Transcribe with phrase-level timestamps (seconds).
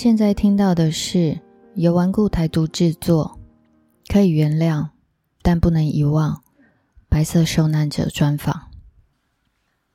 [0.00, 1.40] 现在听到的是
[1.74, 3.36] 由顽固台独制作，
[4.06, 4.90] 可以原谅，
[5.42, 6.40] 但不能遗忘。
[7.08, 8.70] 白色受难者专访。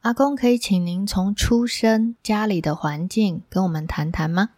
[0.01, 4.49] 阿公，可以请您从出生、家里的环境跟我们谈谈吗？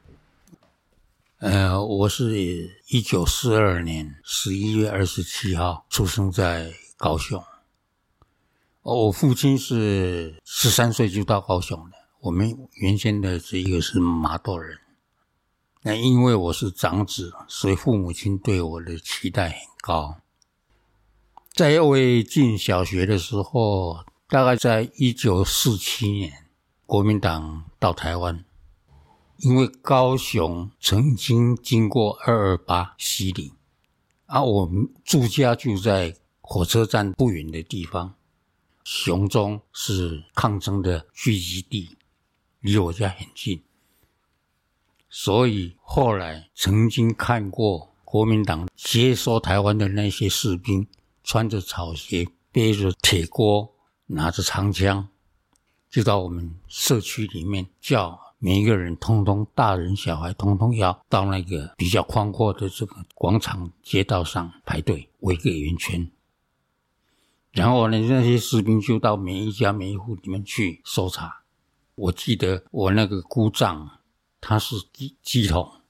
[1.38, 7.40] 呃，我是一九四二年十一月二十七号出生在高雄。
[8.82, 11.98] 我父亲是十三岁就到高雄的。
[12.22, 14.80] 我们原先的这一个是麻豆人。
[15.88, 20.18] 那因为我是长子，所以父母亲对我的期待很高。
[21.54, 26.48] 在未进小学的时候，大概在一九四七年，
[26.88, 28.44] 国民党到台湾，
[29.38, 33.54] 因为高雄曾经经过二二八洗礼，
[34.26, 38.16] 而我们住家就在火车站不远的地方，
[38.84, 41.96] 雄中是抗争的聚集地，
[42.62, 43.62] 离我家很近。
[45.18, 50.86] 所以后来曾经看过国民党接收台湾的那些士兵，
[51.24, 53.74] 穿着草鞋，背着铁锅，
[54.08, 55.08] 拿着长枪，
[55.90, 66.12] 就到我们社区里面，叫每一个人，通通大人小孩，通通要到那个比较宽阔的这个广场街道上排队围个圆圈。
[67.54, 71.44] 然后呢，那些士兵就到每一家每一户里面去搜查。
[71.96, 73.90] 我记得我那个姑丈。
[74.48, 75.82] 他是机机统，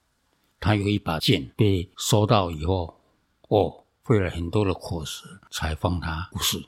[0.61, 3.01] 他有一把剑被收到以后，
[3.49, 6.65] 哦，费了很多的苦实才放他不是。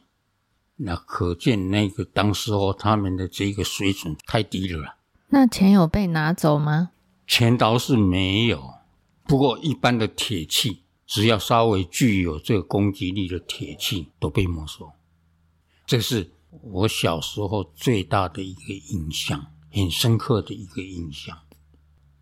[0.75, 4.97] 那可见那个当时候他们的这个水准太低了。
[5.29, 6.91] 那钱有被拿走吗？
[7.25, 8.73] 钱倒是没有，
[9.23, 14.91] 不过一般的铁器，只要稍微具有这个攻击力的铁器都被没收。
[15.85, 21.37] 这是我小时候最大的一个印象，很深刻的一个印象。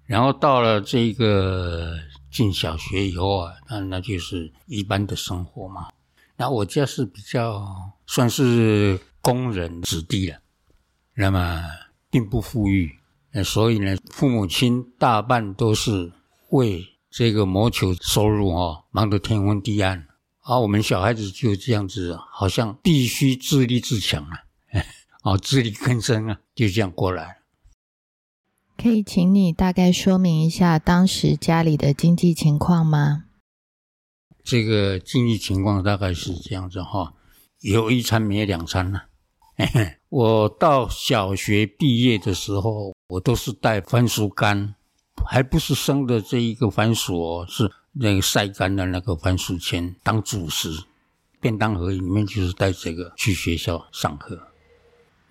[0.05, 1.97] 然后到了这个
[2.31, 5.87] 进小学以后啊，那那就是一般的生活嘛。
[6.37, 7.65] 那我家是比较
[8.05, 10.37] 算是工人子弟了，
[11.13, 11.63] 那么
[12.09, 12.91] 并不富裕，
[13.43, 16.11] 所以呢，父母亲大半都是
[16.49, 20.07] 为这个谋求收入哦，忙得天昏地暗。
[20.43, 24.43] 而我们小孩子就这样子，好像必须自立自强啊，
[25.23, 27.39] 哦，自力更生啊，就这样过来。
[28.77, 33.23] 可以请你大概说明一下当时家里的经济情况吗？
[34.43, 37.13] 这个经济情况大概是这样子哈，
[37.61, 39.01] 有一餐没两餐呢。
[40.09, 44.75] 我到小学毕业的时候，我都是带番薯干，
[45.25, 50.83] 还不是生的这一个番薯哦，是那个晒干的那个番薯签当主食，
[51.39, 54.49] 便当盒里面就是带这个去学校上课。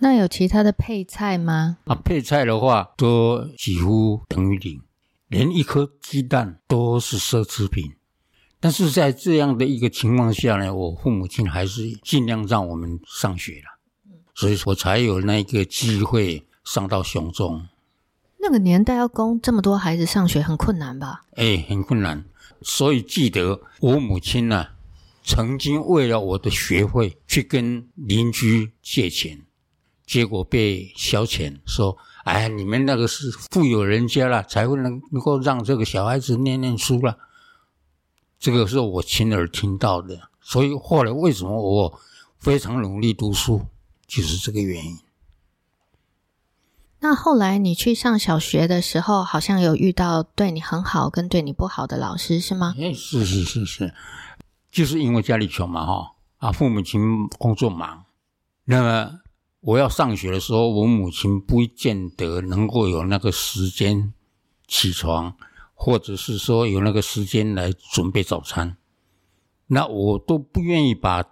[0.05, 1.79] 那有其他的配菜吗？
[1.87, 4.79] 啊，配菜的话都几乎等于零，
[5.29, 7.91] 连一颗鸡蛋都是奢侈品。
[8.61, 13.79] 但是在这样的一个情况下呢，我父母亲还是尽量让我们上学了，
[14.35, 17.67] 所以我才有那个机会上到雄中。
[18.41, 21.23] 那个年代要供这么多孩子上学很困难吧？
[21.37, 22.23] 哎，很困难。
[22.61, 24.67] 所以记得我母亲呢，
[25.25, 29.41] 曾经为了我的学费去跟邻居借钱。
[30.07, 37.19] 结果被消遣说：“哎，你们那个是富有人家了，才会能能够让这个小孩子念念书了。”
[38.39, 42.01] 这个是我亲耳听到的，所以后来为什么我
[42.39, 43.67] 非常努力读书，
[44.07, 44.99] 就是这个原因。
[47.01, 52.75] 那后来你去上小学的时候，好像有遇到对你很好跟对你不好的老师，是吗？
[52.79, 53.95] 哎，是是是是，
[54.71, 58.05] 就是因为家里穷嘛，哈啊，父母亲工作忙，
[58.65, 59.21] 那么。
[59.67, 64.13] 我要上学的时候，我母亲不见得能够有那个时间
[64.69, 65.35] 起床，
[65.73, 68.77] 或者是说有那个时间来准备早餐，
[69.69, 71.25] 那我都不愿意把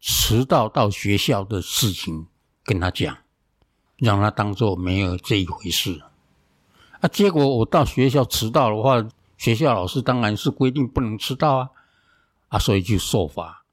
[0.00, 2.26] 迟到到学校的事情
[2.64, 3.16] 跟他讲，
[3.96, 6.02] 让他当做没有这一回事。
[7.00, 11.70] 啊，结果我到学校迟到的话，学校老师当然是规定不能迟到啊，
[12.48, 13.64] 啊，所以就受罚，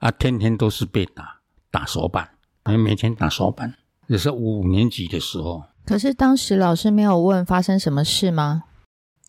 [0.00, 1.40] 啊，天天都是被打
[1.70, 2.36] 打手板。
[2.64, 3.74] 还每天打手板，
[4.06, 5.64] 也是五年级的时候。
[5.84, 8.64] 可是当时老师没有问发生什么事吗？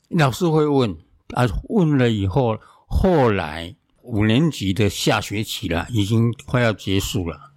[0.10, 0.96] 老师会问，
[1.34, 7.54] 啊，问了以后，后来五年级的下学期了，已经快要结束了。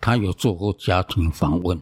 [0.00, 1.80] 他有做过家庭访问，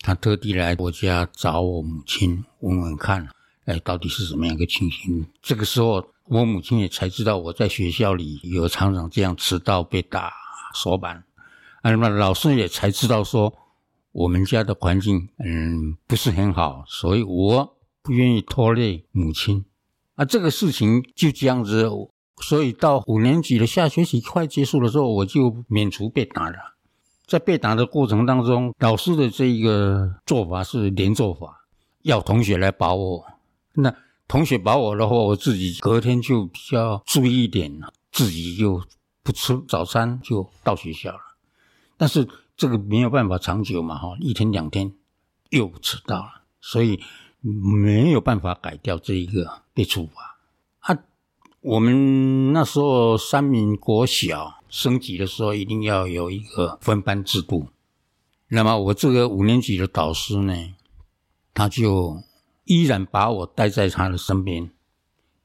[0.00, 3.28] 他特地来我家找我母亲问问看，
[3.64, 5.26] 哎，到底是什么样一个情形？
[5.42, 10.32] 这个时候，我母亲也才知道我在学校里有常常这样迟到被打
[10.72, 11.24] 手板。
[11.90, 13.52] 那么老师也才知道说，
[14.12, 19.64] 我们家的环境嗯不是很好，所以我不愿意拖累母亲。
[20.14, 21.90] 啊，这个事情就这样子，
[22.40, 26.56] 所以到五年级的下学期快结束的时候，我就免除被打了。
[27.26, 31.66] 在被打的过程当中，老师的这一个做法是连坐法，
[32.02, 33.24] 要同学来保我。
[33.74, 33.94] 那
[34.28, 38.82] 同学保我的话，我自己隔天就比较注意一点了，自己就
[39.22, 41.18] 不吃早餐就到学校了。
[41.96, 44.92] 但是这个没有办法长久嘛，哈，一天两天
[45.50, 47.02] 又迟到了，所以
[47.40, 50.38] 没有办法改掉这一个被处罚。
[50.80, 50.98] 啊，
[51.60, 54.60] 我们那时候三民国小。
[54.74, 57.68] 升级的时候一定要有一个分班制度。
[58.48, 60.74] 那么我这个五年级的导师呢，
[61.54, 62.20] 他就
[62.64, 64.68] 依然把我带在他的身边，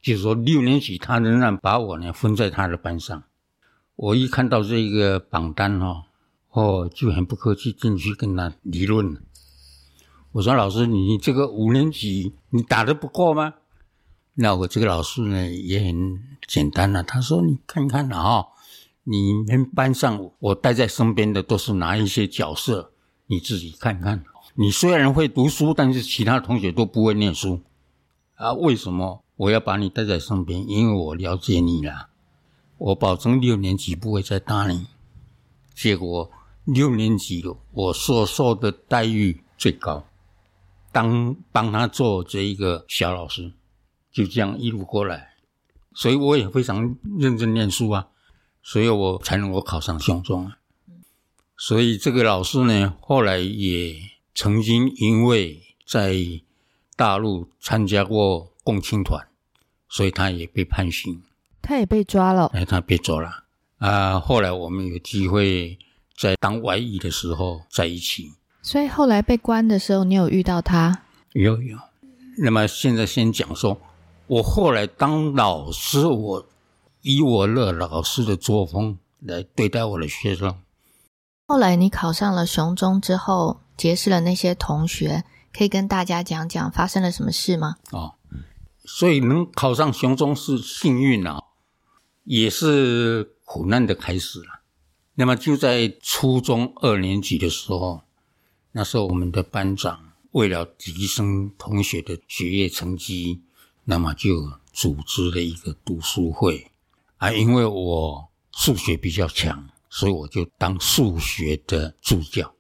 [0.01, 3.21] 就是说六年级他仍然把我呢分在他的班上。
[3.95, 6.05] 我一看到这个榜单哈，
[6.51, 9.17] 哦，就很不客气进去跟他理论。
[10.31, 13.55] 我说老师，你这个五年级你打的不过吗？
[14.35, 18.45] 那我这个老师呢也很简单了，他说你看看啊。
[19.05, 22.91] 你们班上我带在身边的都是哪一些角色？
[23.25, 24.23] 你自己看看。
[24.53, 27.61] 你虽然会读书，但是其他同学都不会念书
[28.35, 28.53] 啊？
[28.53, 30.67] 为什么我要把你带在身边？
[30.69, 32.09] 因为我了解你了，
[32.77, 34.85] 我保证六年级不会再打你。
[35.73, 36.29] 结果
[36.73, 40.05] 六年级我所受的待遇最高，
[40.91, 43.53] 当帮他做这一个小老师，
[44.11, 45.33] 就这样一路过来，
[45.93, 48.07] 所以我也非常认真念书啊。
[48.61, 50.57] 所以我才能够考上雄中啊！
[51.55, 53.95] 所以这个老师呢，后来也
[54.35, 56.13] 曾经因为在
[56.97, 59.25] 大陆参加过共青团，
[59.87, 61.23] 所以他也被判刑。
[61.61, 62.47] 他也被抓了。
[62.47, 63.45] 哎，他被抓了
[63.77, 64.19] 啊！
[64.19, 65.79] 后来我们有机会
[66.19, 68.33] 在当外役的时候在一起。
[68.61, 71.03] 所以后来被关的时候，你有遇到他？
[71.31, 71.77] 有有。
[72.39, 73.79] 那么现在先讲说，
[74.27, 76.45] 我后来当老师，我。
[77.01, 80.53] 以我乐老师的作风来对待我的学生。
[81.47, 85.23] 后来你考上了雄中之后，结识了那些同学，
[85.53, 87.77] 可以跟大家讲讲发生了什么事吗？
[87.91, 88.15] 哦，
[88.83, 91.41] 所以能考上雄中是幸运啊，
[92.25, 94.58] 也是苦难的开始了。
[95.19, 98.03] 那么就在初中二年级的时候，
[98.71, 103.41] 那时候我们的班长为了提升同学的学业成绩，
[103.83, 106.71] 那么就组织了一个读书会。
[107.17, 112.55] 啊，因为我数学比较强，所以我就当数学的助教。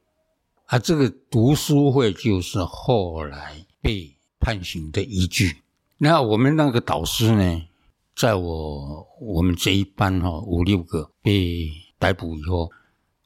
[0.65, 5.61] 啊，这个读书会就是后来被判刑的依据。
[5.97, 7.61] 那我们那个导师呢，
[8.17, 12.71] 在我我们这一班哈五六个被逮捕以后，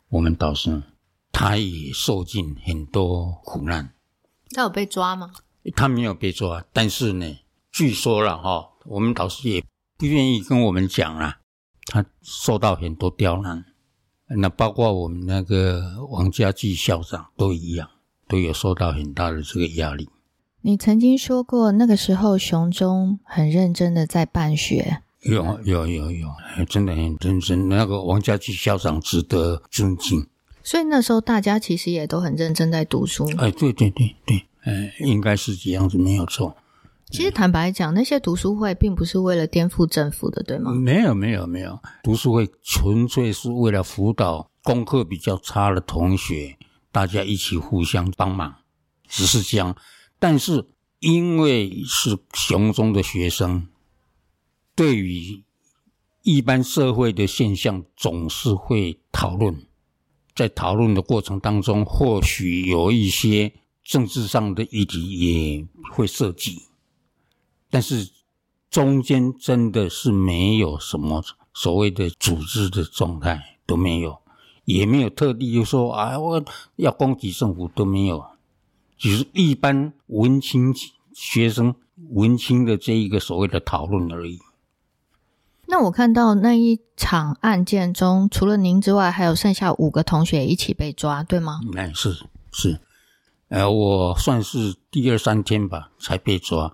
[0.10, 0.84] 我们导师
[1.32, 3.94] 他也受尽很多苦难。
[4.50, 5.32] 他有被抓吗？
[5.76, 7.40] 他没有被抓，但是呢，
[7.72, 9.64] 据说了哈，我们导师也。
[9.96, 11.38] 不愿意跟我们讲啊，
[11.86, 13.64] 他受到很多刁难，
[14.28, 17.90] 那包括我们那个王家骥校长都一样，
[18.28, 20.10] 都有受到很大的这个压力。
[20.62, 26.28] 你曾经说过，那个时候熊中很认真的在办学，有有有有，
[26.70, 27.70] 真的很认真。
[27.70, 30.28] 那个王家骥校长值得尊敬。
[30.64, 33.30] 所以那时候大家其实也都很认真在读书。
[33.38, 36.56] 哎，对对对对，哎，应该是这样子，没有错。
[37.12, 40.72] 其实坦白讲，那些读书会并不是为了颠覆政府的，对吗？
[40.72, 41.80] 没有，没有，没有。
[42.02, 46.58] 读书会纯粹是为了辅导功课比较差的同学，
[46.92, 48.56] 大家一起互相帮忙，
[49.08, 49.76] 只是这样。
[50.18, 50.66] 但是
[51.00, 53.68] 因为是雄中的学生，
[54.76, 55.44] 对于
[56.24, 59.66] 一般社会的现象总是会讨论，
[60.34, 63.54] 在讨论的过程当中，或许有一些
[63.84, 66.64] 政治上的议题也会涉及。
[67.70, 68.10] 但是
[68.70, 74.18] 中间真的是没有什么所谓的组织的状态都没有，
[74.66, 76.44] 也没有特地就说啊，我
[76.78, 78.26] 要攻击政府都没有，
[78.98, 80.74] 只是一般文青
[81.14, 81.76] 学生
[82.10, 84.40] 文青的这一个所谓的讨论而已。
[85.74, 91.62] 那我看到那一场案件中，除了您之外，还有剩下五个同学一起被抓，对吗？
[91.76, 92.16] 哎，是
[92.52, 92.80] 是，
[93.48, 96.72] 呃，我算是第二三天吧才被抓。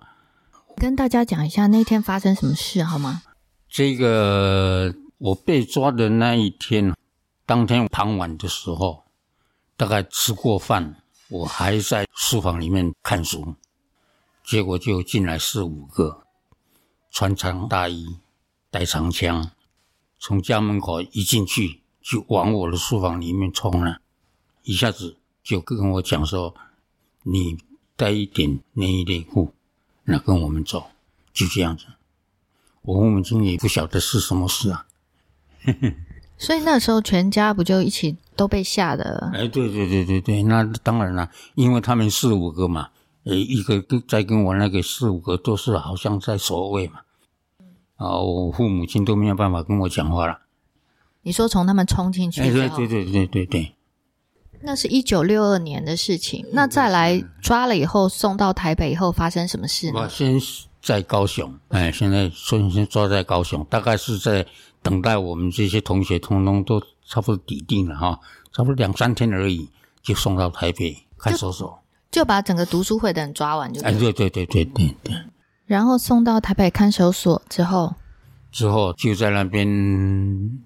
[0.76, 3.22] 跟大家讲一下那天发生什么事好吗？
[3.70, 6.94] 这个我被抓的那一天，
[7.46, 9.04] 当天傍晚的时候，
[9.78, 10.96] 大概吃过饭，
[11.30, 13.54] 我还在书房里面看书，
[14.44, 16.24] 结果就进来四五个，
[17.10, 18.18] 穿长大衣，
[18.70, 19.50] 带长枪，
[20.18, 24.00] 从家门口一进去就往我的书房里面冲了，
[24.62, 26.54] 一下子就跟我讲说
[27.24, 27.58] ：“你
[27.96, 29.52] 带一点内衣内裤。”
[30.04, 30.90] 那跟我们走，
[31.32, 31.84] 就这样子。
[32.82, 34.86] 我父母亲也不晓得是什么事啊。
[36.38, 39.30] 所以那时候全家不就一起都被吓的？
[39.34, 42.88] 哎，对对对对对，那当然了，因为他们四五个嘛，
[43.24, 47.02] 呃，一个跟在跟我那个四五个都是好像在守卫嘛，
[48.00, 50.40] 啊，我父母亲都没有办法跟我讲话了。
[51.22, 53.74] 你说从他们冲进去哎，对对对对对对，
[54.62, 56.46] 那是一九六二年的事情。
[56.52, 60.08] 那再来抓了以后，送到台北以后发生什么事我呢？
[60.08, 60.40] 先
[60.80, 64.46] 在高雄，哎，现在先先抓在高雄，大概是在
[64.82, 68.18] 等待我们这些同学通通都差不多抵定了哈，
[68.50, 69.68] 差不多两三天而已，
[70.02, 71.78] 就送到台北看守所。
[72.10, 73.98] 就把整个读书会的人抓完就对哎，了。
[73.98, 75.14] 对对对对对对，
[75.70, 77.94] 然后送到台北看守所之后，
[78.50, 80.58] 之后就在那边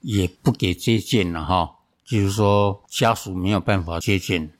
[0.00, 1.72] 也不给接见了哈，
[2.06, 4.50] 就是说家属没有办法接见，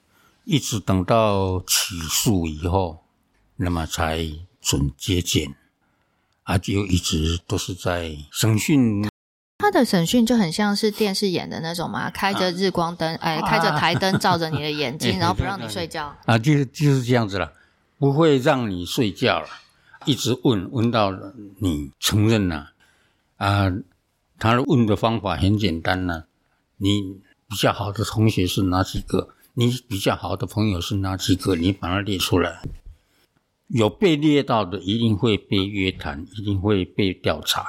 [0.45, 3.05] 一直等到起诉以后，
[3.57, 4.23] 那么才
[4.61, 5.55] 准接见，
[6.43, 9.09] 啊，就一直都是在审讯。
[9.57, 16.15] 他的审讯就很像是电视演的那种嘛，开着日光灯，哎，开着台灯照着你的眼睛， 哎然后不让你睡觉。
[16.27, 17.51] 啊，就是就是这样子了，
[17.99, 19.49] 不会让你睡觉了，
[20.07, 21.13] 一直问问到
[21.59, 22.73] 你承认了
[23.37, 23.71] 啊。
[24.39, 26.25] 他问的方法很简单呢、
[26.77, 29.31] 你比较好的同学是哪几个？
[29.55, 31.57] 你比较好的朋友是哪几个？
[31.57, 32.61] 你把它列出来。
[33.69, 37.65] 有被列到的，一定会被约谈，一定会被调查。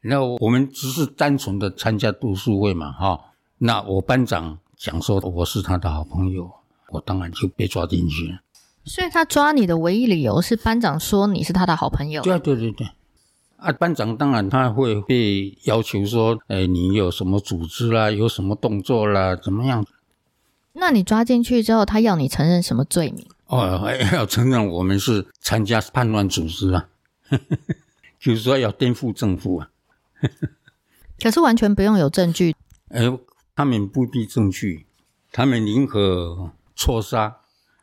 [0.00, 3.20] 那我们只是单纯的参加读书会嘛，哈。
[3.58, 6.50] 那我班长讲说我是他的好朋友，
[6.88, 8.40] 我当然就被抓进去了。
[8.86, 12.22] 所以他抓你的唯一理由是班长说你是他的好朋友。
[12.22, 12.88] 对啊，对对对。
[13.56, 19.84] 啊，班长当然他会被要求说，哎，你有什么组织啦，有什么动作啦，怎么样？
[20.74, 23.26] 那你抓进去之后，他要你承认什么罪名？
[23.46, 26.86] 哦，还 要承认我们是参加叛乱组织啊，
[28.20, 29.70] 就是说要颠覆政府啊。
[31.18, 32.54] 可是完全不用有证据，
[32.90, 33.00] 哎，
[33.54, 34.86] 他们不必证据，
[35.32, 37.38] 他们宁可错杀。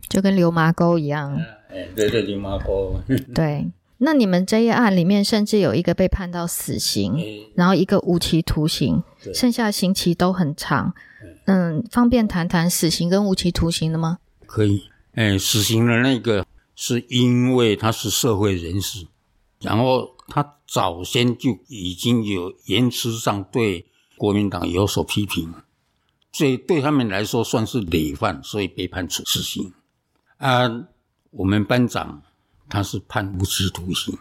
[0.09, 1.35] 就跟流麻沟一样。
[1.69, 2.99] 哎，对对，流麻沟，
[3.33, 3.67] 对，
[3.97, 7.17] 那你们这一案里面，甚至有一个被判到死刑，
[7.55, 9.01] 然后一个无期徒刑，
[9.33, 10.93] 剩下刑期都很长。
[11.45, 14.19] 嗯，方便谈谈死刑跟无期徒刑的吗？
[14.45, 14.83] 可以。
[15.13, 16.45] 哎，死刑的那个
[16.75, 19.07] 是因为他是社会人士，
[19.59, 23.85] 然后他早先就已经有言辞上对
[24.17, 25.53] 国民党有所批评，
[26.31, 29.73] 所以对他们来说算是累犯，所以被判处死刑。
[30.43, 30.69] 啊，
[31.31, 32.21] 我们班长
[32.67, 34.13] 他是判无期徒刑，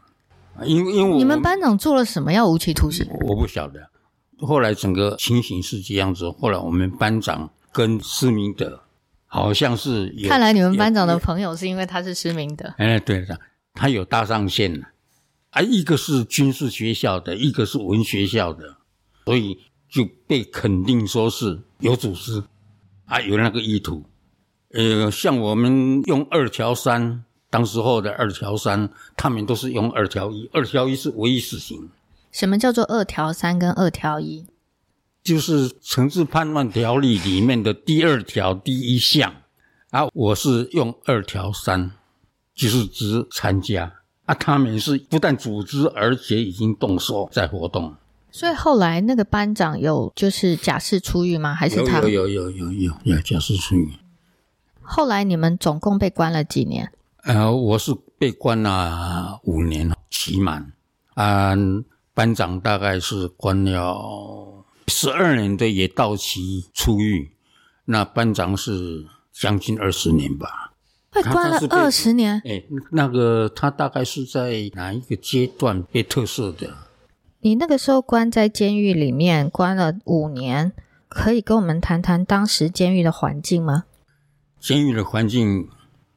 [0.55, 3.05] 啊因为因为我你们班长做了什么要无期徒刑？
[3.26, 3.91] 我不晓得。
[4.38, 8.81] 后来整个情形是这样子，后来我们班长跟施明德
[9.26, 12.73] 好像是有，看来你们班长的朋友是因为他是施明德。
[12.76, 13.41] 哎，对的，
[13.75, 14.87] 他有搭上线了
[15.50, 18.76] 啊，一个是军事学校的，一个是文学校的，
[19.25, 22.45] 所以就被肯定说是有组织
[23.07, 24.05] 啊，有那个意图。
[24.75, 31.88] 呃，像我们用二条三，当时候的二条三，他们都是用二条一，二条一是唯一死刑。
[32.31, 34.47] 什么叫做二条三跟二条一？
[35.23, 39.33] 就是《惩治叛乱条例》里面的第二条第一项
[39.91, 41.93] 啊，我是用二条三，
[42.55, 43.93] 就是指参加
[44.25, 47.95] 啊，他们是不但组织，而且已经动手在活动。
[48.31, 51.55] 所以后来那个班长有就是假释出狱吗？
[51.55, 52.00] 还是他？
[52.00, 53.91] 有有有有有有假释出狱。
[54.95, 56.93] 后来你们总共被关了几年？
[57.25, 60.71] 呃，我是被关了五年，期满
[61.15, 61.55] 啊，
[62.13, 67.35] 班长大概是关了十二年的，也到期出狱。
[67.87, 70.75] 那班长是将近二十年吧。
[71.11, 72.43] 被关了二十年。
[72.45, 76.69] 哎，那个他大概是在哪一个阶段被特赦的？
[77.41, 80.73] 你那个时候关在监狱里面关了五年，
[81.09, 83.85] 可以跟我们谈谈当时监狱的环境吗？
[84.62, 85.69] 监狱的环境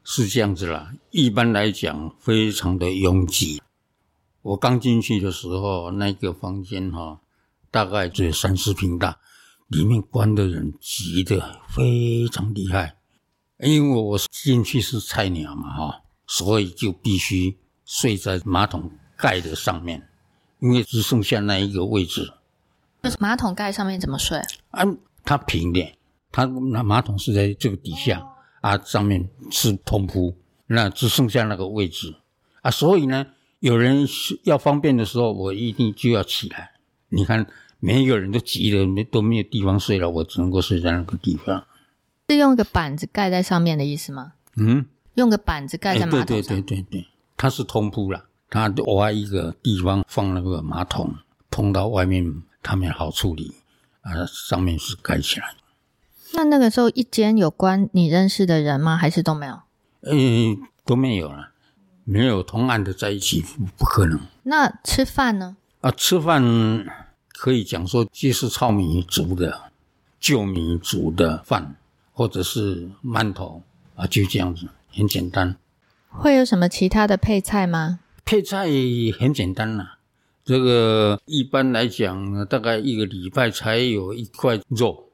[0.04, 3.60] 是这样子啦，一般来讲非常的拥挤。
[4.40, 7.20] 我刚进去的时候，那个房间哈、
[7.72, 9.18] 大概只有三四平大，
[9.66, 12.96] 里面关的人挤得非常厉害。
[13.58, 20.08] 因为我进去是菜鸟嘛哈、所以就必须睡在马桶盖的上面，
[20.60, 22.32] 因为只剩下那一个位置。
[23.02, 24.38] 就是马桶盖上面怎么睡？
[24.70, 24.84] 啊，
[25.24, 25.98] 它平的，
[26.30, 28.24] 它那马桶是在这个底下
[28.66, 32.16] 啊，上面是通铺，那只剩下那个位置
[32.62, 33.24] 啊，所以呢，
[33.60, 34.04] 有人
[34.42, 36.72] 要方便的时候，我一定就要起来。
[37.10, 37.46] 你看，
[37.78, 41.64] 每一个人都急得没都没有地方睡了，我只能够睡在那个地方。
[42.28, 44.32] 是用一个板子盖在上面的意思吗？
[44.56, 46.26] 嗯，用个板子盖在马桶上。
[46.26, 47.06] 对对对对对，
[47.36, 51.14] 它是通铺了，它挖一个地方放那个马桶，
[51.52, 53.54] 通到外面，他们好处理
[54.00, 54.26] 啊。
[54.26, 55.54] 上面是盖起来。
[56.34, 58.96] 那那个时候一间有关你认识的人吗？
[58.96, 59.54] 还是都没有？
[60.00, 60.12] 呃，
[60.84, 61.50] 都没有了，
[62.04, 63.44] 没有同案的在一起，
[63.76, 64.20] 不可能。
[64.42, 65.56] 那吃饭呢？
[65.80, 66.84] 啊，吃饭
[67.32, 69.70] 可以讲说，就是糙米煮的、
[70.20, 71.76] 旧米煮的饭，
[72.12, 73.62] 或者是馒头
[73.94, 75.56] 啊，就这样子，很简单。
[76.08, 78.00] 会有什么其他的配菜吗？
[78.24, 78.66] 配菜
[79.18, 79.98] 很简单啦，
[80.44, 85.05] 这个一般来讲，大概一个礼拜才有一块肉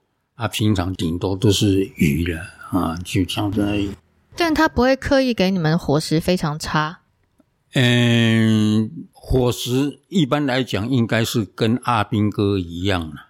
[0.43, 3.93] 啊，平常顶多都是鱼了啊，就这样子而已。
[4.35, 7.03] 但他不会刻意给你们伙食非常差。
[7.75, 13.29] 嗯，伙食一般来讲应该是跟阿兵哥一样了，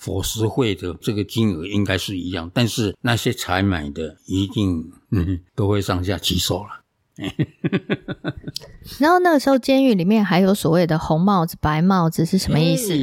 [0.00, 6.80] 伙食费的这个金额应该是一样，但是那些采买的一定嗯都会上下其手了。
[8.98, 12.94] 然后那个时候监狱里面还有所谓的红帽子、白帽子是什么意思？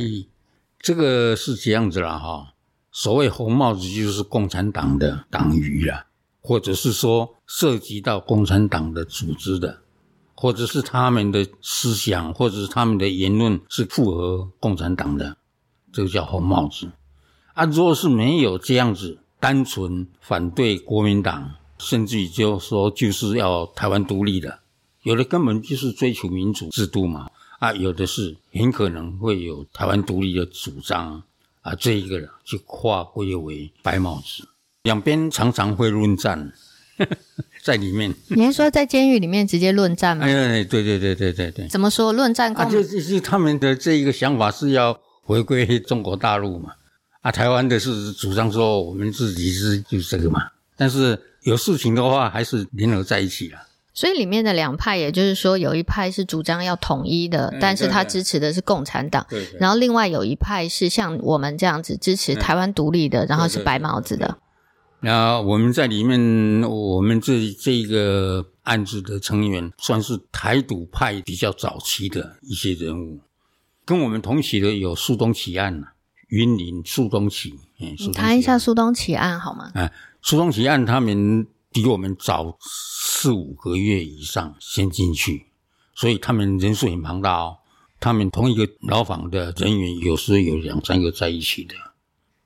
[0.80, 2.51] 这个是这样子了哈，
[2.92, 6.06] 所谓红帽子就是共产党的党羽了，
[6.42, 9.80] 或者是说涉及到共产党的组织的。
[10.34, 15.38] 或者是他们的思想，或者是他们的言论是符合共产党的，
[15.94, 16.90] 这个叫红帽子。
[17.54, 24.62] 啊，如果是没有这样子，单纯反对国民党，甚至于就说就是要台湾独立的，
[25.04, 27.30] 有的根本就是追求民主制度嘛。
[27.60, 31.22] 啊，有的是很可能会有台湾独立的主张。
[31.62, 34.48] 啊，这一个就划归为白帽子。
[34.84, 36.52] 两边常常会论战。
[37.64, 40.26] 在里面，你是说在监狱里面直接论战吗？
[40.26, 41.68] 哎，对对对对对对。
[41.68, 42.54] 怎么说论战？
[42.54, 46.74] 啊，就就是他们的这一个想法是要回归中国大陆嘛。
[47.22, 50.42] 啊，台湾的是主张说我们自己是就是这个嘛。
[50.76, 53.60] 但是有事情的话，还是联合在一起了。
[53.94, 59.26] 所以里面的两派，也就是说有一派是主张要统一的，但是他支持的是共产党。
[59.30, 59.46] 对。
[59.60, 64.38] 然后另外有一派是像我们这样子支持台湾独立的，然后是白帽子的。
[65.02, 73.20] 那我们在里面，我们这这个案子的成员算是台独派比较早期的一些人物，
[73.84, 75.84] 跟我们同期的有苏东起案
[76.28, 79.72] 云林苏东起，嗯，谈一下苏东起案好吗？
[79.74, 85.48] 哎，苏东起案他们比我们早四五个月以上先进去，
[85.96, 87.58] 所以他们人数很庞大哦。
[88.00, 91.76] 他们同一个牢房的人员，有时候有两三个在一起的。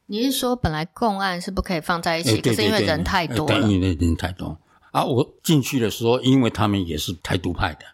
[0.08, 4.60] 你是说本来共案是不可以放在一起，可是因为人太多了，因为人太多
[4.92, 5.04] 啊！
[5.04, 7.86] 我进去的时候，因为他们也是台独派的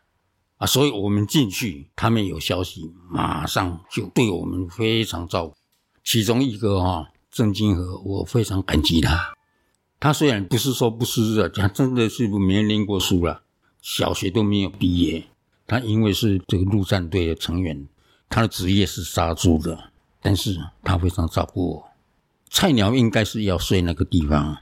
[0.57, 5.55] 啊，所以我们进去，他们有消息，马上就对我们非常照顾。
[6.03, 9.33] 其中一个哈郑金和，我非常感激他。
[10.01, 13.43] 他虽然不是说不识字，他真的是没念过书了，
[13.83, 15.23] 小学都没有毕业。
[15.67, 17.87] 他因为是这个陆战队的成员，
[18.27, 21.87] 他的职业是杀猪的，但是他非常照顾我。
[22.49, 24.57] 菜鸟应该是要睡那个地方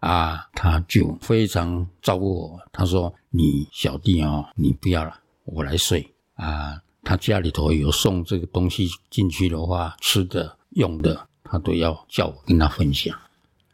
[0.00, 2.60] 啊，他就非常照顾我。
[2.70, 13.18] 他说：“你小弟啊，你不要了，我来睡啊。”他家里头有送这个东西进去的话，吃的、用的，他都要叫我跟他分享。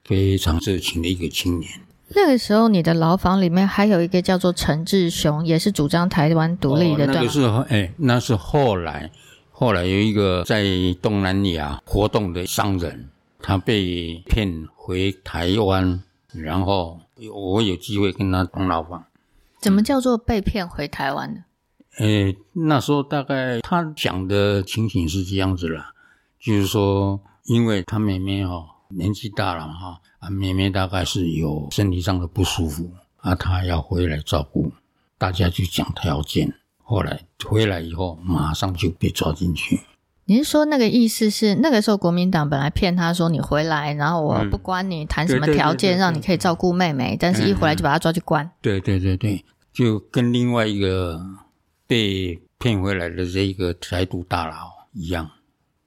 [0.09, 1.71] 非常热情的一个青年。
[2.09, 7.07] 那个时候，你的牢房里面还有一个叫做陈志雄，也是主张台湾独立的。
[7.07, 9.11] 那个是哎，那是后来，
[9.53, 10.65] 后来有一个在
[11.03, 13.11] 东南亚活动的商人。
[13.41, 16.99] 他被骗回台湾，然后
[17.33, 19.05] 我有机会跟他同牢房。
[19.61, 21.43] 怎么叫做被骗回台湾的？
[21.99, 25.95] 哎，那时候大概他讲的情形是这样子了，
[26.41, 34.73] 就是说，因为他妹妹哈年纪大了哈，啊妹妹大概是有身体上的不舒服，啊她要回来照顾，
[35.19, 39.81] 大家就讲条件，后来回来以后马上就被抓进去。
[40.25, 48.51] 你是说那个意思是那个时候国民党本来骗他说你回来，然后我不管你谈什么条件，让你可以照顾妹妹，但是一回来就把他抓去关。
[48.61, 51.21] 对对对对，就跟另外一个
[51.87, 55.31] 被骗回来的这一个台独大佬一样。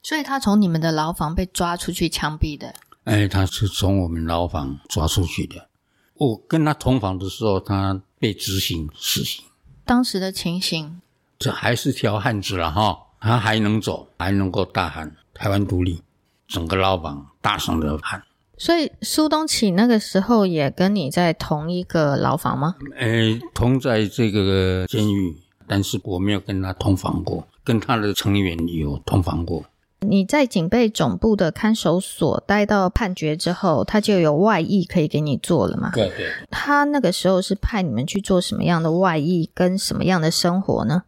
[0.04, 2.74] 所以他从你们的牢房被抓出去枪毙的。
[3.06, 5.68] 哎，他是从我们牢房抓出去的。
[6.16, 9.44] 我跟他同房的时候，他被执行死刑。
[9.86, 11.02] 当时的情形，
[11.40, 12.98] 这还是条汉子了哈。
[13.20, 16.02] 他还能走，还能够大喊“台湾独立”，
[16.48, 18.24] 整个牢房大声的喊。
[18.58, 22.76] 所以苏东启那个时候也跟你在同一个牢房吗？
[22.96, 25.36] 哎，同在这个监狱，
[25.68, 29.66] 但是我没有跟他同房过，跟他的成员有同房过。
[30.08, 35.92] 你在警备总部的看守所待到判决之后，他就有外役可以给你做了嘛？
[35.94, 36.28] 对对。
[36.50, 41.04] 他那个时候是派你们去做什么样的外役，跟什么样的生活呢？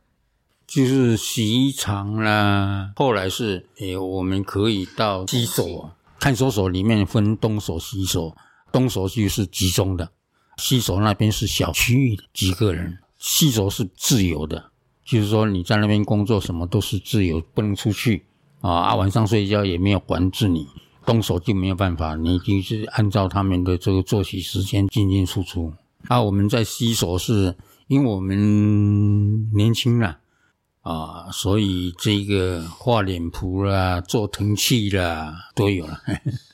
[0.67, 2.91] 就是洗衣厂啦。
[2.95, 8.35] 后来是，诶，我们可以到西所看守所里面分东所、西所。
[8.71, 10.09] 东所就是集中的，
[10.57, 12.97] 西所那边是小区域几个人。
[13.17, 14.71] 西所是自由的，
[15.05, 18.25] 就是说你在那边工作什么都是自由，不能出去。
[18.63, 18.95] 啊啊！
[18.95, 20.65] 晚上睡觉也没有管制你，
[21.05, 25.73] 动手就没有办法，你就是按照他们的这个作息时间进进出出。
[26.07, 30.19] 啊，我们在西所是因为我们年轻了
[30.81, 35.99] 啊，所以这个画脸谱啦、做藤器啦都有了。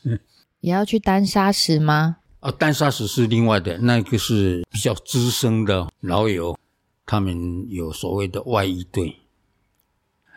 [0.61, 2.17] 也要去单砂石吗？
[2.39, 6.57] 啊，单砂石是另外的，那个是比较资深的老友，
[7.05, 9.15] 他们有所谓的外衣队，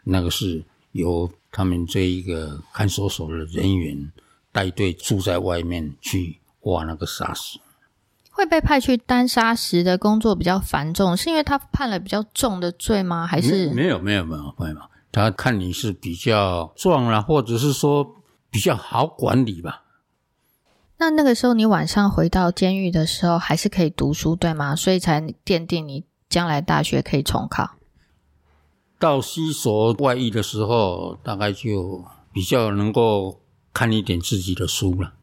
[0.04, 1.30] 那个是由。
[1.52, 4.10] 他们这一个看守所的人员
[4.50, 7.60] 带队住在外面去挖那个沙石，
[8.30, 13.26] 会被派去担沙石的工作比较繁重，是因为他判了比较重的罪吗？
[13.26, 14.76] 还是没有没有没有没有，
[15.12, 18.16] 他看你是比较壮啊，或者是说
[18.50, 19.82] 比较好管理吧。
[20.96, 24.74] 那那个时候你晚上回到监狱的时候，还是可以读书对吗？
[24.74, 27.72] 所以才奠定你将来大学可以重考。
[29.02, 33.40] 到西所外役的时候，大概就比较能够
[33.74, 35.14] 看一点自己的书了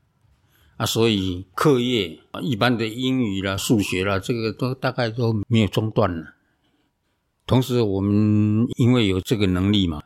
[0.75, 6.33] 啊，所以课业一般的英语啦、数学啦，这个都大概都没有中断了。
[7.47, 10.03] 同时，我们因为有这个能力嘛，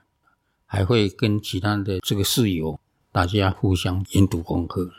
[0.68, 2.80] 还会跟其他的这个室友
[3.12, 4.92] 大家互相研读功课。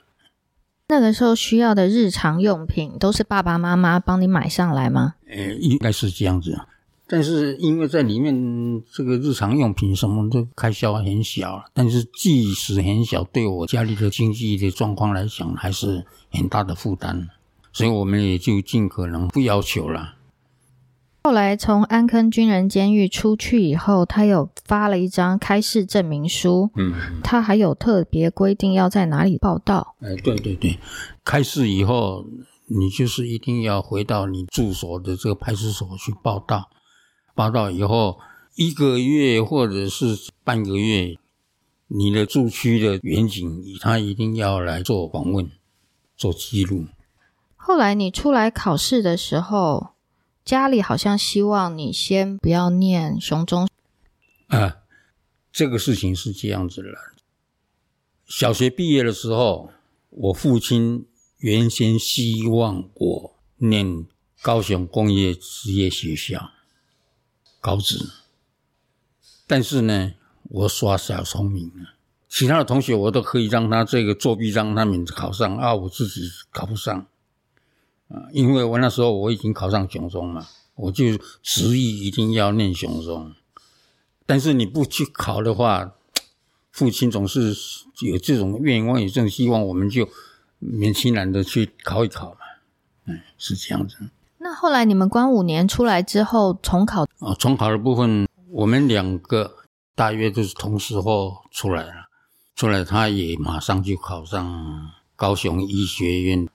[0.88, 5.14] 那个时候需要的日常用品都是爸爸妈妈帮你买上来吗？
[5.28, 6.58] 呃，应该是这样子。
[7.06, 8.34] 但是因为在里面
[8.90, 17.28] 这个日常用品什么的开销很小，但是即使很小，对我家里的经济的状况来讲还是很大的负担，
[17.72, 20.14] 所以我们也就尽可能不要求了。
[21.24, 29.94] 后来从安坑军人监狱出去以后，他有发了一张开示证明书，嗯，他还有特别规定要在哪里报道。
[30.00, 30.78] 哎，对对对，
[31.22, 32.24] 开示以后
[32.66, 36.70] 你就是一定要回到你住所的这个派出所去报道。
[37.34, 38.20] 报道以后
[38.54, 41.18] 一个月或者是半个月，
[41.88, 45.50] 你的住区的远景，他一定要来做访问、
[46.16, 46.86] 做记录。
[47.56, 49.88] 后来你出来考试的时候，
[50.44, 53.68] 家里好像希望你先不要念雄中。
[54.48, 54.76] 啊，
[55.50, 56.88] 这个事情是这样子的。
[58.26, 59.70] 小学毕业的时候，
[60.10, 61.06] 我父亲
[61.38, 64.06] 原先希望我念
[64.40, 66.50] 高雄工业职业学校。
[67.64, 68.10] 稿纸，
[69.46, 71.96] 但是呢，我耍小聪明啊。
[72.28, 76.94] 其他的同学我都可以让他这个作弊，让他们考上啊，我自己考不上
[78.08, 78.28] 啊。
[78.32, 83.32] 因为我那时候我已经考上雄中了，我就执意一定要念雄中。
[84.26, 85.94] 但是你不去考的话，
[86.70, 87.56] 父亲总是
[88.02, 90.06] 有这种愿望，有这种希望，我们就
[90.60, 92.40] 勉其难的去考一考嘛。
[93.06, 93.96] 嗯，是这样子。
[94.54, 97.34] 那后来你们关五年出来之后重考啊？
[97.36, 99.50] 重考的部分，我们两个
[99.96, 101.92] 大约都是同时候出来了。
[102.54, 106.48] 出来，他也马上就考上高雄医学院，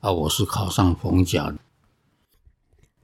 [0.00, 1.54] 啊，我是考上逢甲。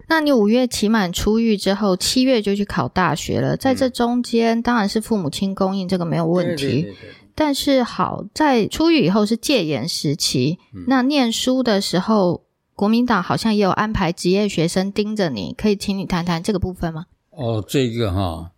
[0.09, 3.57] 那你五月期满出狱之后，七月就去考大学了。
[3.57, 6.93] 在这中间，当然是父母亲供应，这个没有问题。
[7.37, 10.59] 但是好在出狱以后是戒严时期，
[10.89, 12.43] 那念书的时候。
[12.77, 17.07] 国民党好像也有安排职业学生盯着你，可以请你谈谈这个部分吗？
[17.31, 18.53] 哦，这个哈，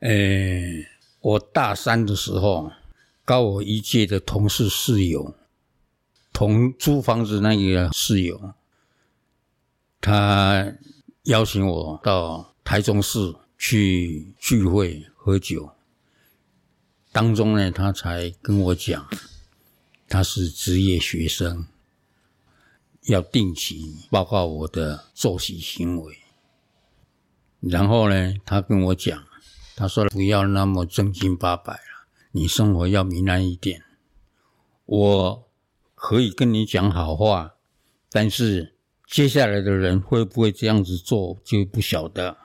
[0.00, 0.84] 诶，
[1.20, 2.72] 我大三的时候，
[3.24, 5.32] 高我一届的同事室友，
[6.32, 8.52] 同租房子那个室友，
[10.00, 10.66] 他
[11.22, 15.70] 邀请我到台中市去聚会喝酒，
[17.12, 19.06] 当中呢，他才跟我讲，
[20.08, 21.64] 他是职业学生。
[23.06, 26.16] 要定期报告我的作息行为，
[27.60, 29.24] 然后呢，他跟我讲，
[29.76, 33.82] 他说不要那么正经八百了，你生活要糜烂一点。
[34.86, 35.48] 我
[35.94, 37.54] 可以跟你讲好话，
[38.10, 38.74] 但是
[39.06, 42.36] 接下来的人会不会这样子做就不晓得。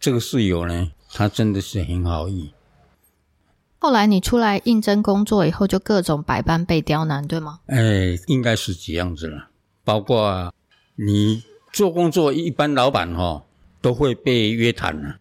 [0.00, 2.52] 这个室友呢，他真的是很好意。
[3.78, 7.60] 后来你出来应征工作以后，就各种百般被刁难，对吗？
[7.66, 9.50] 哎，应该是这样子了。
[9.88, 10.52] 包括
[10.96, 13.42] 你做工作，一般老板哈
[13.80, 15.18] 都会被约谈了，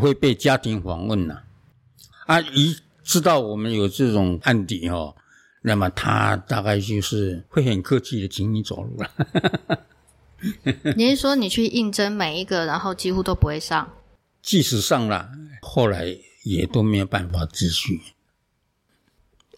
[0.00, 1.42] 会被家庭访问了。
[2.24, 2.74] 啊，一
[3.04, 5.14] 知道我们有这种案底哦，
[5.60, 9.84] 那么他大概就是会很客气的请你走路了。
[10.96, 13.92] 你是说你去应征每一个，然后几乎都不会上？
[14.40, 15.28] 即使上了，
[15.60, 18.00] 后来也都没有办法继续。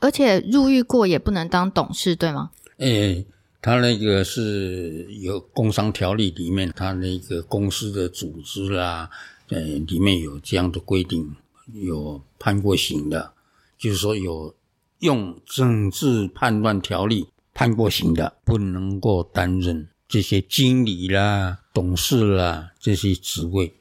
[0.00, 2.50] 而且入狱过也不能当董事，对吗？
[2.78, 3.24] 哎，
[3.64, 9.08] 他那个是有工商条例里面，他那个公司的组织啦，
[9.48, 11.34] 呃，里面有这样的规定，
[11.72, 13.32] 有判过刑的，
[13.78, 14.54] 就是说有
[14.98, 19.88] 用政治判断条例判过刑的，不能够担任。
[20.06, 23.72] 这些经理啦、董事啦这些职位，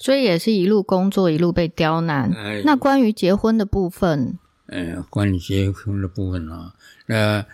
[0.00, 2.28] 所以也是一路工作一路被刁难。
[2.64, 6.74] 那关于结婚的部分，呃，关于结婚的部分啊，
[7.06, 7.46] 那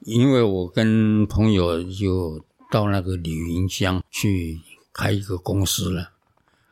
[0.00, 4.60] 因为我跟朋友就到那个李云乡去
[4.92, 6.10] 开一个公司了，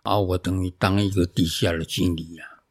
[0.03, 2.65] 啊，我等于当一个地下的经理啊，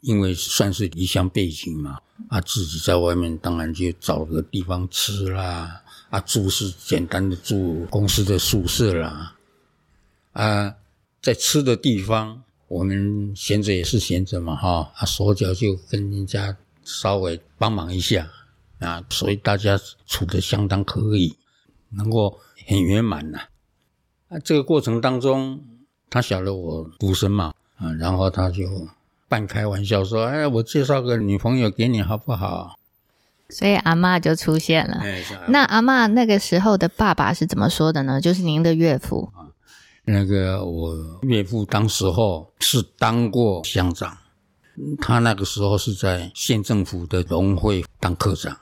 [0.00, 5.82] 因为算是离乡背景嘛，啊，自己在外面当然就找个地方吃啦。
[6.10, 9.34] 啊，住是简单的住公司的宿舍啦，
[10.32, 10.74] 啊，
[11.22, 18.30] 在吃的地方，我们闲着也是闲着嘛，哈，啊，手脚就跟人家稍微帮忙一下，
[18.82, 21.36] 啊，所以大家处的相当可以，
[21.90, 23.38] 能够很圆满呐。
[24.28, 25.62] 啊，这个过程当中，
[26.10, 28.64] 他晓得我独生嘛，啊，然后他就
[29.28, 32.76] 半开玩笑说：“哎，我介绍个女朋友给你好不好？”
[33.48, 35.02] 所以阿妈就出现了。
[35.48, 38.18] 那阿妈那个时候的爸爸是怎么说的呢？
[38.18, 39.30] 就是您的岳父。
[40.04, 44.16] 那个我岳父当时候是当过乡长，
[45.00, 48.56] 他那个时候是在县政府的农会当科长。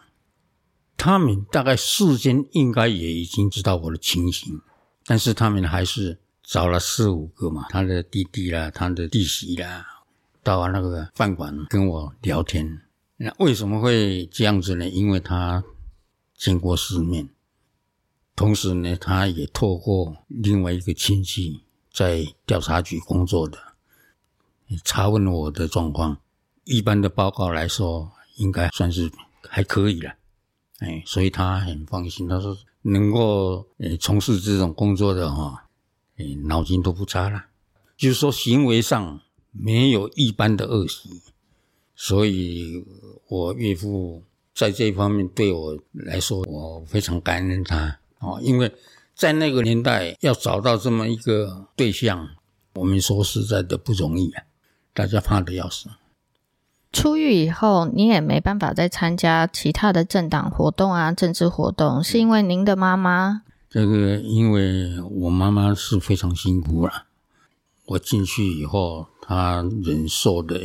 [1.03, 4.61] 他们大概事先应该也已经知道我的情形，
[5.07, 10.05] 但是他们还是找了四五个嘛，他的弟弟啦，他的弟媳啦，
[10.43, 12.83] 到那个饭馆跟我聊天。
[13.17, 14.87] 那为什么会这样子呢？
[14.91, 15.65] 因为他
[16.37, 17.31] 见过世面，
[18.37, 23.59] 同时呢，他也透过另外一个亲戚在调查局工作的，
[24.85, 26.19] 查问我的状况。
[26.65, 29.11] 一般的报告来说，应该算是
[29.49, 30.13] 还可以了。
[30.81, 32.29] 哎，所以他很放心。
[32.29, 35.67] 他说能够呃从事这种工作的哈，
[36.19, 37.45] 哎，脑筋都不差了，
[37.97, 39.21] 就是说行为上
[39.53, 41.23] 没有一般的恶习。
[41.95, 42.83] 所以，
[43.29, 48.41] 我岳父在这方面对我来说，我非常感恩他哦。
[48.43, 48.75] 因为
[49.15, 52.27] 在那个年代，要找到这么一个对象，
[52.73, 54.43] 我们说实在的不容易啊，
[54.95, 55.91] 大家怕的要死。
[56.93, 63.43] 出狱以后，你也没办法再参加其他的政党活动啊，政治活动，是因为您的妈妈？
[63.69, 67.05] 这个，因为我妈妈是非常辛苦了。
[67.87, 70.61] 我进去以后，她忍受的。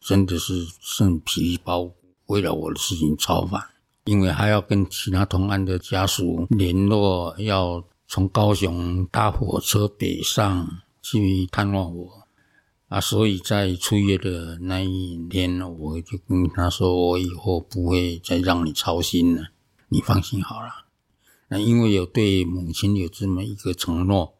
[0.00, 1.92] 真的是剩皮包骨，
[2.26, 3.60] 为了我的事情超烦，
[4.04, 10.66] 因为还要跟其他同案的家属联络，要从高雄搭火车北上
[11.02, 12.08] 去探望我
[12.88, 19.50] 啊，所以在出月的那一天，我就跟他说，我以后不会再让你操心了，
[19.88, 20.86] 你放心好了。
[21.48, 24.34] 那因为有对母亲有这么一个承诺，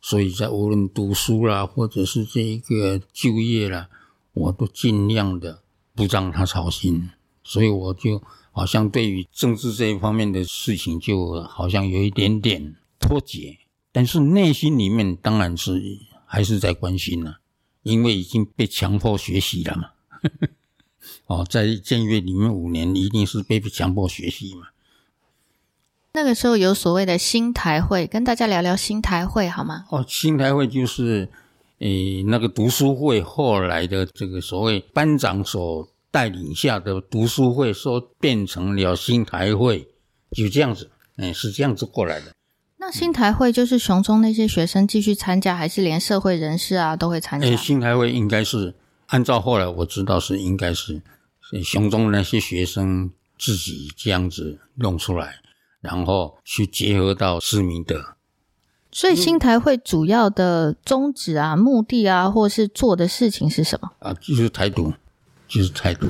[0.00, 3.88] 所以在无论读书啦，或者是这一个就业啦。
[4.32, 5.62] 我都尽量的
[5.94, 7.08] 不让他操心，
[7.42, 8.22] 所以我就
[8.52, 13.56] 好像对于政治这一方面的事情，就好像有一点点脱节。
[13.92, 15.80] 但是内心里面当然是
[16.26, 17.38] 还是在关心了，
[17.86, 19.90] 因为已经被强迫学习了嘛。
[21.26, 24.68] 哦，在监狱里面五年，一定是被强迫学习嘛。
[26.12, 29.86] 那个时候有所谓的新台会，跟大家聊聊新台会好吗？
[29.90, 31.28] 哦，新台会就是。
[31.80, 39.86] 诶，那个读书会后来的这个所谓班长所带领下的读书会，说变成了新台会，
[40.30, 42.32] 就这样子，诶，是这样子过来的。
[42.86, 47.48] 那新台会就是熊中那些学生继续参加，还是连社会人士啊都会参加？
[47.48, 51.02] 诶，新台会应该是按照后来我知道是应该是
[51.64, 55.40] 熊中那些学生自己这样子弄出来，
[55.80, 58.14] 然后去结合到市民的。
[58.92, 63.90] 所以新台会主要的宗旨啊、目的啊，或是做的事情是什么？
[63.98, 64.92] 啊，就是台独，
[65.48, 66.06] 就是台独。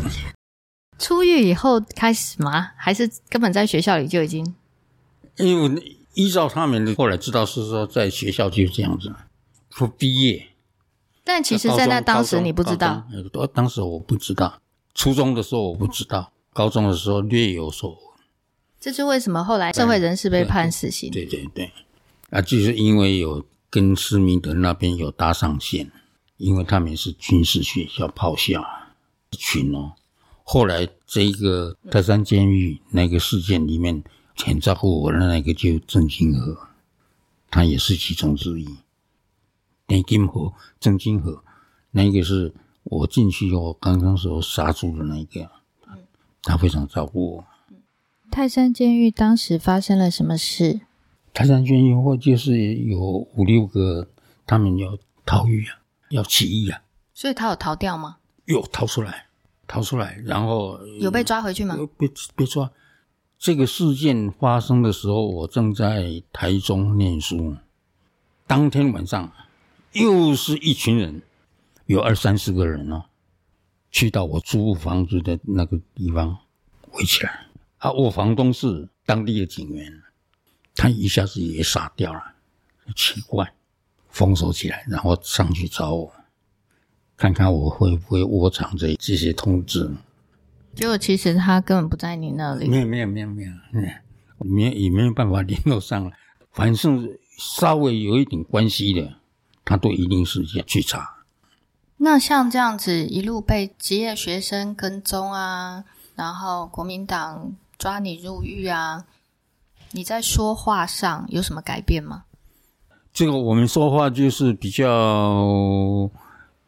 [0.98, 2.72] 出狱以后开始吗？
[2.76, 4.54] 还是根本在学校里就已经？
[5.38, 9.14] 因为依照他们的后来知道是说，在学校就是这样子，
[9.70, 10.48] 不毕业。
[11.22, 13.06] 但其实，在那当时你不知道。
[13.52, 14.60] 当时我不知道，
[14.94, 17.98] 初中的时候我不知道，高中的时候略有所闻。
[18.80, 21.10] 这是为什么后来社会人士被判死刑？
[21.10, 21.70] 对对对。
[22.30, 25.92] 啊，就是因为有跟施明德那边有搭上线，
[26.38, 28.64] 因为他们是军事学校、炮校。
[29.32, 29.92] 群哦。
[30.44, 34.02] 后来这一个泰山监狱那个事件里面，
[34.44, 36.68] 很照顾我的那个就郑金河，
[37.50, 38.76] 他也是其中之一。
[39.88, 41.42] 郑金河、郑金河，
[41.92, 42.52] 那个是
[42.84, 45.48] 我进去后刚刚时候杀猪的那个，
[46.42, 47.44] 他非常照顾我。
[48.30, 50.80] 泰山监狱当时发生了什么事？
[51.32, 54.08] 泰山监狱或就是有五六个，
[54.44, 55.78] 他们要逃狱啊，
[56.10, 56.82] 要起义啊。
[57.14, 58.18] 所以他有逃掉吗？
[58.44, 59.26] 有逃出来，
[59.66, 61.76] 逃出来，然后有被抓回去吗？
[61.96, 62.70] 被被抓。
[63.38, 67.56] 这个事件发生的时候，我正在台中念书。
[68.46, 69.30] 当天晚上，
[69.92, 71.22] 又是一群人，
[71.84, 73.04] 有二三十个人哦，
[73.90, 76.38] 去到我租房子的那个地方
[76.92, 77.46] 围起来。
[77.78, 80.02] 啊，我房东是当地的警员，
[80.74, 82.22] 他一下子也傻掉了，
[82.96, 83.52] 奇怪，
[84.08, 86.12] 封锁起来，然后上去找我，
[87.18, 89.90] 看看我会不会窝藏着这些通知。
[90.76, 93.50] 结果其实他根本不在你那里，没有没有没有没有，
[94.38, 96.12] 没也没有办法联络上了。
[96.52, 97.08] 反正
[97.38, 99.14] 稍微有一点关系的，
[99.64, 101.16] 他都一定是要去查。
[101.96, 105.82] 那像这样子一路被职业学生跟踪啊，
[106.14, 107.56] 然后国民党。
[107.78, 109.04] 抓你入狱啊！
[109.90, 112.24] 你在说话上有什么改变吗？
[113.12, 114.88] 这个我们说话就是比较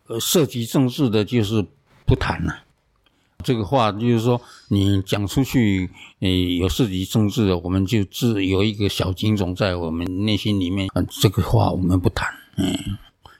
[0.07, 1.67] 呃涉及政治的，就是
[2.05, 2.63] 不谈了。
[3.45, 5.89] 这个话就是说，你讲出去，
[6.21, 10.89] 呃，有涉及政治的，我们就自有一个小警种在我们内心里面。
[11.21, 12.77] 这个话我们不谈，嗯，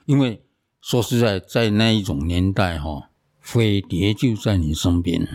[0.07, 0.41] 因为
[0.81, 5.27] 说实在，在那一种年代哈，飞碟就在你身边。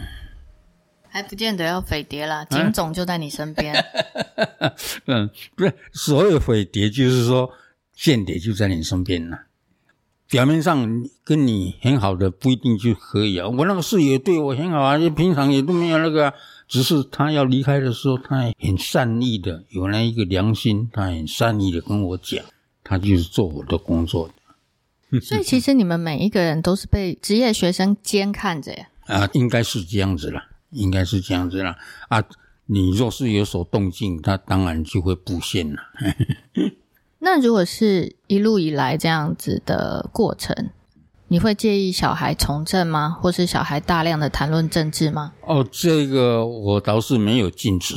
[1.09, 3.75] 还不见得要匪碟啦，警总就在你身边。
[5.05, 7.51] 嗯，不是所有匪碟，就是说
[7.93, 9.37] 间谍就在你身边呢。
[10.33, 13.47] 表面上跟你很好的不一定就可以啊。
[13.47, 16.33] 我那个室友对我很好啊，就平常也都没有那个，
[16.67, 22.43] 只是他要离开的时候，他很善意的，有那一个良心，他很善意的跟我讲，
[22.83, 25.19] 他就是做我的工作的。
[25.21, 28.87] 所以其实你们每一个人都是被职业学生监看着呀。
[29.05, 30.41] 啊，应该是这样子了。
[30.71, 31.77] 应该是这样子啦
[32.09, 32.23] 啊！
[32.65, 35.79] 你若是有所动静，他当然就会布线了。
[37.25, 40.71] 那如果是一路以来这样子的过程，
[41.29, 43.17] 你会介意小孩从政吗？
[43.21, 45.31] 或是小孩大量的谈论政治吗？
[45.47, 47.95] 哦，这个我倒是没有禁止，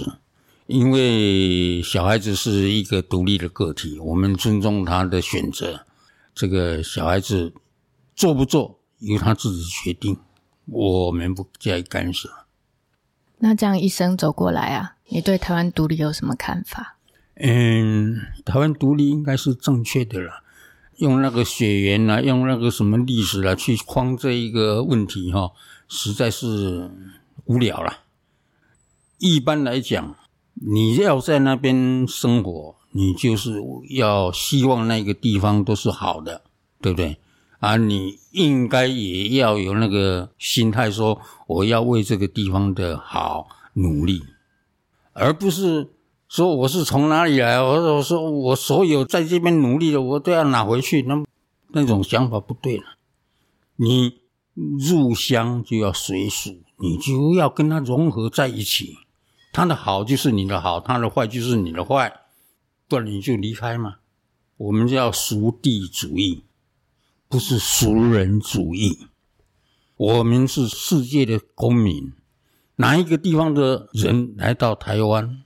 [0.69, 5.85] 因为小孩子是一个独立的个体，我们尊重他的选择。
[6.33, 7.53] 这个小孩子
[8.15, 10.17] 做不做由他自己决定，
[10.67, 12.31] 我们不加以干涉。
[13.39, 16.96] 那这样一生走过来啊，你对台湾独立有什么看法？
[17.39, 20.43] 嗯，台湾独立应该是正确的了。
[20.97, 25.53] 用那个血缘啊，用那个什么历史啊去框这一个问题哈，
[25.87, 26.91] 实在是
[27.45, 27.99] 无聊了。
[29.19, 30.17] 一般来讲，
[30.55, 36.41] 你要在那边生活，你就是要希望那个地方都是好的，
[36.81, 37.19] 对不对？
[37.59, 44.23] 啊，你应该也要有那个心态，说我要为这个地方的好努力，
[45.13, 45.91] 而不是
[46.29, 51.25] 说我是从哪里来，我说我说我所有在这边努力的，我都要拿回去，那
[51.69, 52.85] 那种想法不对了。
[53.77, 54.21] 你
[54.79, 58.97] 入乡就要随俗，你就要跟他融合在一起，
[59.53, 62.21] 他的好就是你的好，他的坏就是你的坏，
[62.89, 63.97] 不然你就离开嘛。
[64.57, 66.43] 我们叫熟地主义。
[67.29, 69.09] 不是熟人主义，
[69.97, 72.13] 我们是世界的公民。
[72.77, 75.43] 哪一个地方的人来到台湾，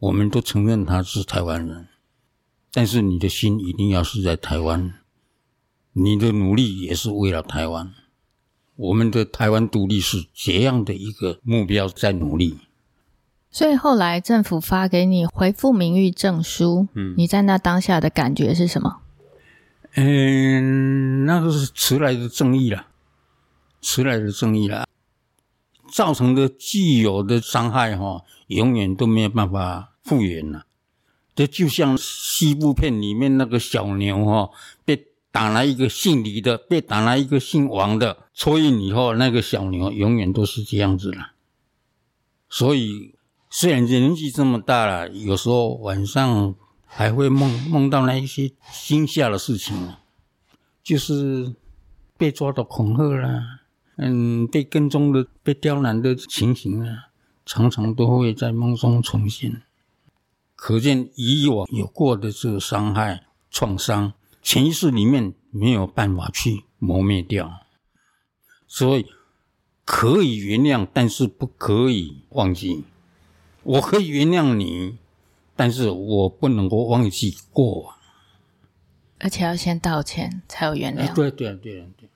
[0.00, 1.86] 我们都承认他是台湾人。
[2.72, 4.94] 但是你的心一定要是在台湾，
[5.92, 7.92] 你的努力也是为了台湾。
[8.76, 12.58] 我们的台湾独立是这样的一个目标在努力。
[13.50, 19.00] 所以后来政府发给你回复名誉证书，嗯，你在那当下的感觉是什么？
[19.96, 22.86] 嗯，那个是迟来的正义了，
[23.80, 24.86] 迟来的正义了，
[25.92, 30.66] 造成的既有的伤害哈，永远都没有办法复原了。
[31.34, 34.50] 这就像西部片里面那个小牛哈，
[34.84, 41.32] 被打了一个姓李的，被打了一个姓王的，戳印以后，那个小牛永远都是这样子了。
[42.48, 43.14] 所以，
[43.48, 46.54] 虽然年纪这么大了，有时候晚上。
[46.92, 50.00] 还会梦梦到那一些惊吓的事情啊，
[50.82, 51.54] 就是
[52.18, 53.60] 被抓到恐吓啦，
[53.94, 57.10] 嗯，被跟踪的、被刁难的情形啊，
[57.46, 59.62] 常常都会在梦中重现。
[60.62, 67.50] 可见以往有过的这个伤害、创伤，潜意识里面没有办法去磨灭掉，
[68.66, 69.06] 所以
[69.86, 72.84] 可以原谅，但是不可以忘记。
[73.62, 74.98] 我可以原谅你，
[75.56, 77.96] 但是我不能够忘记过往。
[79.18, 81.14] 而且要先道歉才有原谅。
[81.14, 82.09] 对对对对。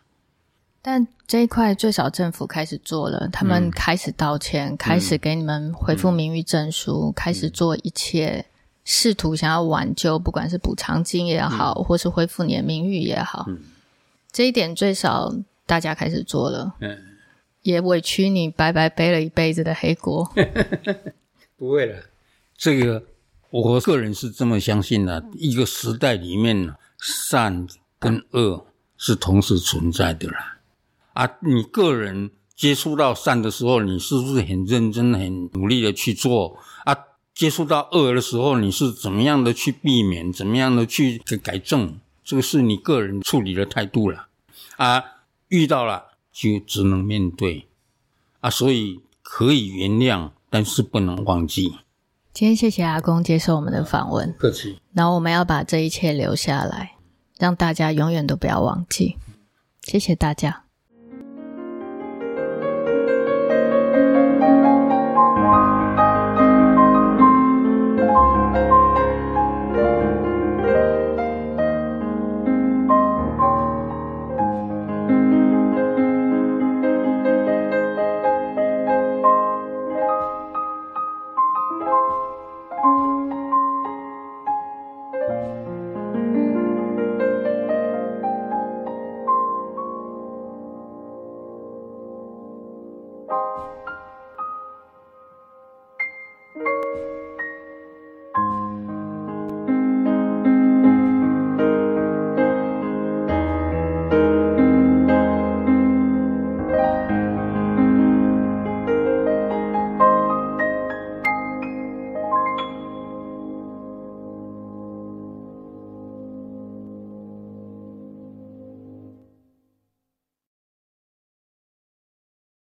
[0.87, 8.45] 但这一块最少政府开始做了，他们开始道歉，开始给你们恢复名誉证书，开始做一切，
[8.85, 13.47] 试图想要挽救，不管是补偿金也好，或是恢复你的名誉也好。
[14.31, 16.75] 这一点最少大家开始做了。
[16.81, 16.99] 嗯。
[17.63, 20.31] 也委屈你白白背了一辈子的黑锅。
[21.57, 21.99] 不会了，
[22.59, 23.03] 这个
[23.49, 25.25] 我个人是这么相信的。
[25.33, 27.67] 一个时代里面，善
[27.99, 28.67] 跟恶
[28.99, 30.54] 是同时存在的啦。
[31.15, 36.59] 啊，你个人接触到善的时候，你是不是很认真、很努力的去做？
[36.85, 36.95] 啊，
[37.35, 40.31] 接触到恶的时候，你是怎么样的去避免？
[40.31, 41.99] 怎么样的去改正？
[42.23, 44.29] 这个是你个人处理的态度了。
[44.77, 45.03] 啊，
[45.49, 47.67] 遇到了就只能面对。
[48.41, 50.31] 啊，所以可以原谅。
[50.51, 51.81] 但是不能忘记。
[52.33, 54.79] 今天谢谢阿公接受我们的访问，客气。
[54.93, 56.93] 然后我们要把这一切留下来，
[57.41, 59.17] 让大家永远都不要忘记。
[59.83, 60.64] 谢谢大家。